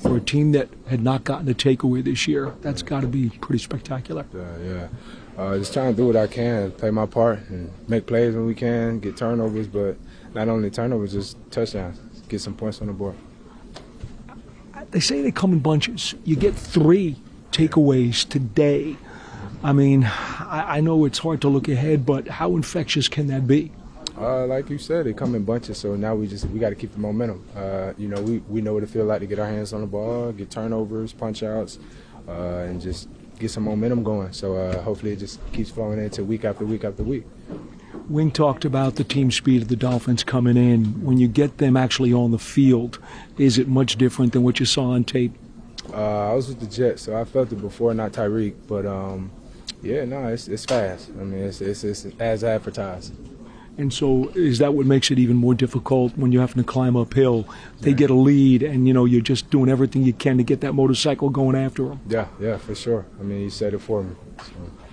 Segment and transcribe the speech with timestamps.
[0.00, 3.30] For a team that had not gotten a takeaway this year, that's got to be
[3.30, 4.26] pretty spectacular.
[4.34, 4.88] Yeah, yeah.
[5.38, 8.44] Uh, just trying to do what I can, play my part, and make plays when
[8.44, 9.96] we can, get turnovers, but
[10.34, 13.14] not only turnovers, just touchdowns, get some points on the board.
[14.90, 16.14] They say they come in bunches.
[16.24, 17.16] You get three
[17.50, 18.96] takeaways today.
[19.62, 23.46] I mean, I, I know it's hard to look ahead, but how infectious can that
[23.46, 23.72] be?
[24.16, 26.76] Uh, like you said, they come in bunches, so now we just we got to
[26.76, 27.44] keep the momentum.
[27.56, 29.80] Uh, you know, we, we know what it feels like to get our hands on
[29.80, 31.78] the ball, get turnovers, punch outs,
[32.28, 32.32] uh,
[32.68, 33.08] and just
[33.40, 34.32] get some momentum going.
[34.32, 37.24] So uh, hopefully it just keeps flowing into week after week after week.
[38.08, 41.04] Wink talked about the team speed of the Dolphins coming in.
[41.04, 42.98] When you get them actually on the field,
[43.38, 45.32] is it much different than what you saw on tape?
[45.92, 49.30] Uh, I was with the Jets, so I felt it before, not Tyreek, but um,
[49.82, 51.10] yeah, no, it's, it's fast.
[51.10, 53.12] I mean, it's, it's, it's as advertised.
[53.76, 56.96] And so, is that what makes it even more difficult when you're having to climb
[56.96, 57.48] uphill?
[57.80, 60.60] They get a lead, and you know you're just doing everything you can to get
[60.60, 62.00] that motorcycle going after them.
[62.08, 63.04] Yeah, yeah, for sure.
[63.18, 64.14] I mean, you said it for me.
[64.38, 64.83] So.